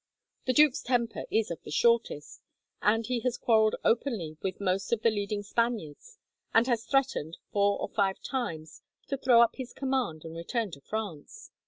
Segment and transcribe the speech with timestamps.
[0.47, 2.41] The duke's temper is of the shortest,
[2.81, 6.17] and he has quarrelled openly with most of the leading Spaniards,
[6.55, 10.81] and has threatened, four or five times, to throw up his command and return to
[10.81, 11.51] France.